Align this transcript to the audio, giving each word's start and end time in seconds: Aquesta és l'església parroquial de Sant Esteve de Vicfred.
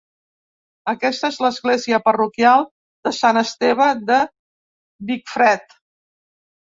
Aquesta 0.91 1.29
és 1.33 1.35
l'església 1.45 1.99
parroquial 2.07 2.65
de 3.07 3.13
Sant 3.17 3.39
Esteve 3.41 3.87
de 4.07 4.17
Vicfred. 5.11 5.77